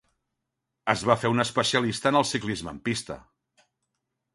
Es 0.93 1.03
va 1.11 1.17
fer 1.25 1.31
un 1.35 1.45
especialista 1.45 2.13
en 2.13 2.21
el 2.23 2.29
ciclisme 2.33 2.77
en 2.77 2.85
pista. 2.91 3.23